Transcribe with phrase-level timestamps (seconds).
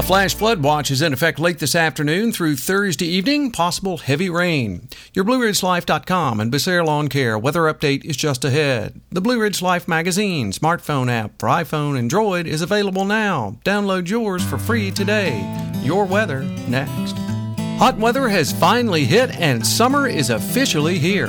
[0.00, 3.50] A flash flood watch is in effect late this afternoon through Thursday evening.
[3.50, 4.88] Possible heavy rain.
[5.12, 8.98] Your BlueRidgeLife.com and Becerra Lawn Care weather update is just ahead.
[9.10, 13.58] The Blue Ridge Life magazine smartphone app for iPhone and Droid is available now.
[13.62, 15.38] Download yours for free today.
[15.82, 17.12] Your weather next.
[17.78, 21.28] Hot weather has finally hit and summer is officially here.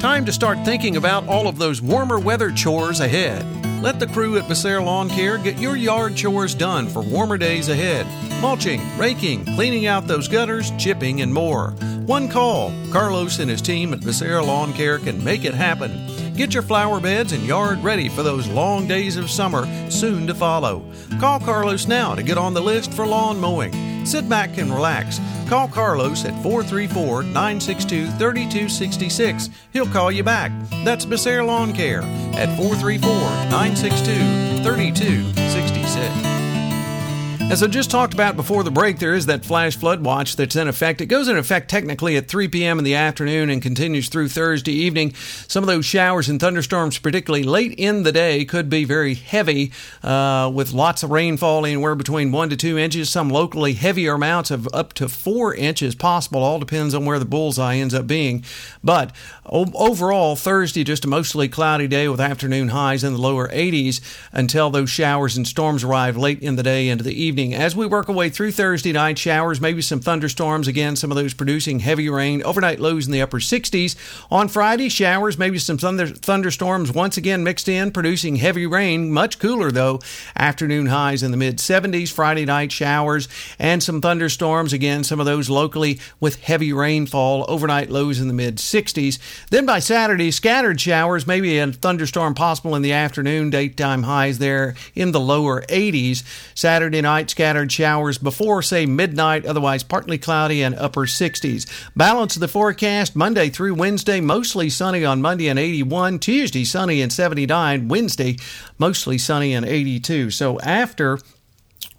[0.00, 3.57] Time to start thinking about all of those warmer weather chores ahead.
[3.80, 7.68] Let the crew at Becerra Lawn Care get your yard chores done for warmer days
[7.68, 8.06] ahead.
[8.42, 11.70] Mulching, raking, cleaning out those gutters, chipping, and more.
[12.04, 12.72] One call.
[12.90, 15.92] Carlos and his team at Becerra Lawn Care can make it happen.
[16.34, 20.34] Get your flower beds and yard ready for those long days of summer soon to
[20.34, 20.84] follow.
[21.20, 23.97] Call Carlos now to get on the list for lawn mowing.
[24.08, 25.20] Sit back and relax.
[25.50, 29.50] Call Carlos at 434 962 3266.
[29.74, 30.50] He'll call you back.
[30.82, 32.00] That's Becerra Lawn Care
[32.32, 33.10] at 434
[33.50, 36.57] 962 3266.
[37.50, 40.54] As I just talked about before the break, there is that flash flood watch that's
[40.54, 41.00] in effect.
[41.00, 42.76] It goes in effect technically at 3 p.m.
[42.78, 45.14] in the afternoon and continues through Thursday evening.
[45.14, 49.72] Some of those showers and thunderstorms, particularly late in the day, could be very heavy
[50.02, 53.08] uh, with lots of rainfall anywhere between 1 to 2 inches.
[53.08, 56.42] Some locally heavier amounts of up to 4 inches possible.
[56.42, 58.44] All depends on where the bullseye ends up being.
[58.84, 59.10] But
[59.46, 64.02] overall, Thursday, just a mostly cloudy day with afternoon highs in the lower 80s
[64.32, 67.54] until those showers and storms arrive late in the day into the evening evening.
[67.54, 70.66] As we work our way through Thursday night, showers, maybe some thunderstorms.
[70.66, 72.42] Again, some of those producing heavy rain.
[72.42, 73.94] Overnight lows in the upper 60s.
[74.30, 79.12] On Friday, showers, maybe some thunder, thunderstorms once again mixed in, producing heavy rain.
[79.12, 80.00] Much cooler, though.
[80.36, 82.10] Afternoon highs in the mid 70s.
[82.10, 83.28] Friday night, showers
[83.58, 84.72] and some thunderstorms.
[84.72, 87.44] Again, some of those locally with heavy rainfall.
[87.46, 89.18] Overnight lows in the mid 60s.
[89.50, 93.50] Then by Saturday, scattered showers, maybe a thunderstorm possible in the afternoon.
[93.50, 96.24] Daytime highs there in the lower 80s.
[96.56, 101.66] Saturday night, scattered showers before, say, midnight, otherwise partly cloudy and upper 60s.
[101.96, 106.18] Balance of the forecast Monday through Wednesday, mostly sunny on Monday and 81.
[106.18, 107.88] Tuesday, sunny and 79.
[107.88, 108.36] Wednesday,
[108.78, 110.30] mostly sunny and 82.
[110.30, 111.18] So after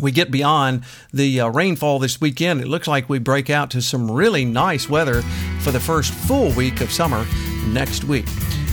[0.00, 3.82] we get beyond the uh, rainfall this weekend, it looks like we break out to
[3.82, 5.22] some really nice weather
[5.60, 7.26] for the first full week of summer
[7.68, 8.26] next week.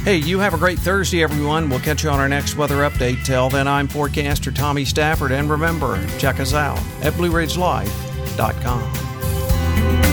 [0.04, 1.70] Hey, you have a great Thursday, everyone.
[1.70, 3.24] We'll catch you on our next weather update.
[3.24, 10.13] Till then, I'm forecaster Tommy Stafford, and remember, check us out at BlueRidgeLife.com.